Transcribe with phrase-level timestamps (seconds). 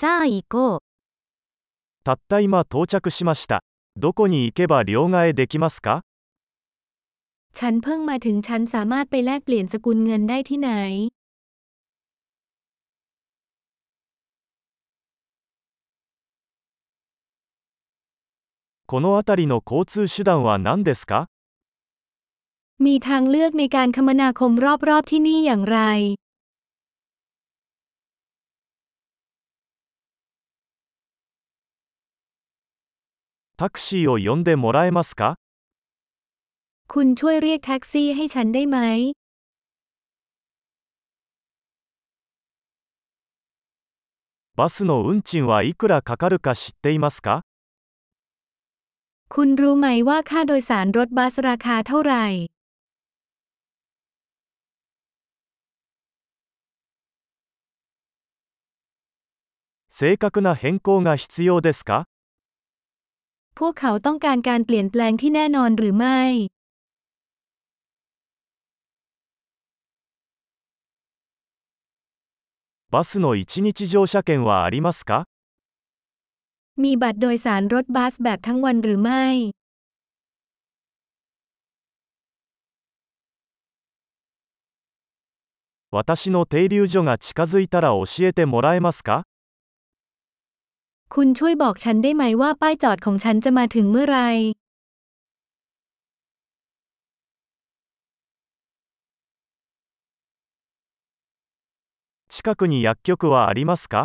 [0.00, 0.80] さあ行こう。
[2.04, 3.62] たった今到着しました。
[3.98, 6.00] どこに行けば両替できますか
[7.52, 10.70] ฉันเพิ่งมาถึงฉันสามารถไปแลกเปลี่ยนสกุลเงินได้ที่ไหน
[18.86, 21.26] この辺りの交通手段は何ですか
[22.78, 24.66] มีทางเลือกในการคมนาคมร
[24.96, 25.78] อบๆที่นี่อย่างไร
[33.60, 35.36] タクシーを呼んでもらえますか
[36.88, 38.78] คุณช่วยเรียกแท็กซี่ให้ฉันได้ไหม
[44.56, 47.42] バスの運賃はいくらかかるか知っていますか
[49.28, 52.24] คุณรู้ไหมว่าค่าโดยสารรถบัสราคาเท่าไหร่
[59.88, 62.09] 正確な変更が必要ですか
[63.59, 66.19] พวกเขาต้องการการเปลี่ยนแปลงที่แน่นอนหรือไม่
[72.93, 75.25] バスの一日乗車券はありますか
[76.83, 79.25] มีบัตรโดยสารรถบัสแบบทั้งวันหรือไม่
[85.91, 89.23] 私の停留所が近づいたら教えてもらえますか
[91.15, 94.19] คุณช่วยบอกฉันได้ไหมว่าป้ายจอดของฉันจะมาถึงเมื่อไหร
[102.35, 103.95] 近くに薬局はありますか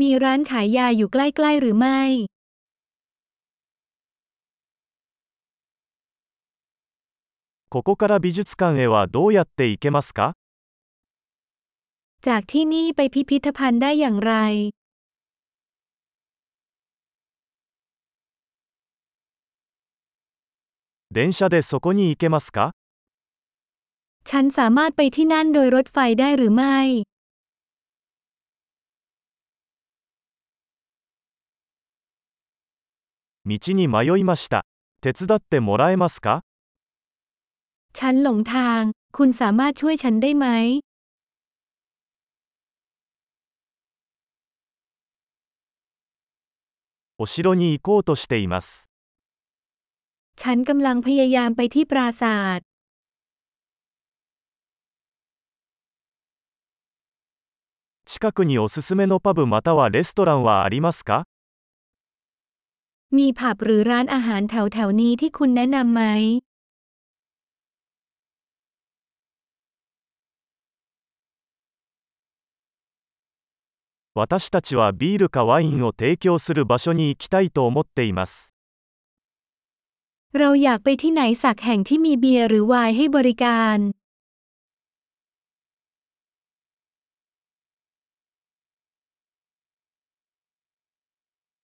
[0.00, 2.00] มีร้านขายยาอยู่ใกล้ๆหรือไม่
[7.72, 10.34] ここから美術館へはどうやって行けますか
[12.26, 14.34] จากที่นี่ไปพิพิธภัณฑ์ได้อย่างไร
[21.12, 22.72] 電車でそこに行けますか
[24.24, 26.78] ฉันสามารถไปที่นั่นโดยรถไฟได้หรือไม่
[33.44, 34.66] 道に迷いました。
[35.00, 36.42] 手伝ってもらえますか
[37.94, 38.82] ฉันหลงทาง
[39.16, 40.46] คุณสามารถช่วยฉันได้ไหม
[47.20, 48.88] お城に行こうとしています。
[50.42, 52.60] ฉันกำลังพยายามไปที่ปราสาท
[58.04, 61.24] 近くにおすすめのパブまたはレストランはありますか
[63.10, 66.02] มีผับหรือร้านอาหารแถวแถวๆนี้ที่คุณแนะนำไหม
[74.14, 78.51] 私たちはビールかワインを提供する場所に行きたいと思っています。
[80.38, 83.78] เราอยากไปที่ไหนสักแห่งที่มีเบียร์หรือไวน์ให้บริการ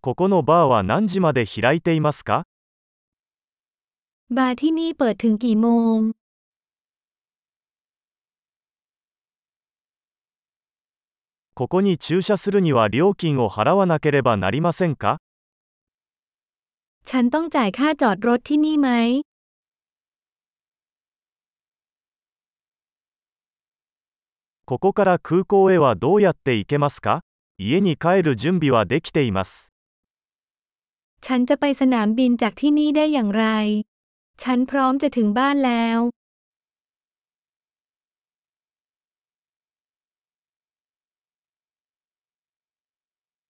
[0.00, 2.44] ここのバーは何時まで開いていますか
[4.36, 5.98] บาร์ที่นี่เปิดถึงกี่โมง
[11.54, 15.18] ここに駐車するには料金を払わなければなりませんか
[17.10, 18.90] ฉันต้องจ่ายค่าจอดรถที่นี่ไหม
[24.70, 27.22] ここから空港へはどうやって行けますか
[27.56, 29.72] 家に帰る準備はできています。
[31.24, 33.44] ฉันจะไปสนามบินจากที่นี่ได้อย่างไร
[34.42, 35.98] ฉันพร้อมจะถึงบ้านแล้ว